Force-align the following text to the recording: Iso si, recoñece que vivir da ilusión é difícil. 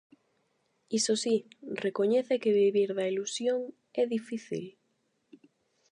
Iso 0.99 1.13
si, 1.23 1.35
recoñece 1.85 2.35
que 2.43 2.55
vivir 2.61 2.89
da 2.97 3.09
ilusión 3.11 3.59
é 4.01 4.03
difícil. 4.15 4.65